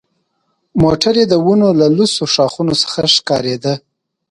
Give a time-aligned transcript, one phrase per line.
[0.81, 3.73] موټر یې د ونو له لوڅو ښاخونو څخه ښکارېده.